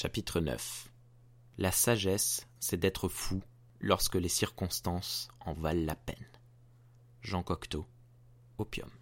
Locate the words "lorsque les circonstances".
3.80-5.26